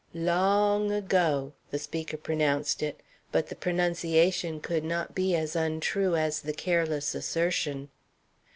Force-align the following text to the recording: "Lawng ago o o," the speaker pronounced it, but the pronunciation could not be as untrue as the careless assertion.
"Lawng 0.15 0.91
ago 0.91 1.19
o 1.19 1.37
o," 1.49 1.53
the 1.69 1.77
speaker 1.77 2.17
pronounced 2.17 2.81
it, 2.81 3.01
but 3.31 3.49
the 3.49 3.55
pronunciation 3.55 4.59
could 4.59 4.83
not 4.83 5.13
be 5.13 5.35
as 5.35 5.55
untrue 5.55 6.15
as 6.15 6.39
the 6.39 6.53
careless 6.53 7.13
assertion. 7.13 7.87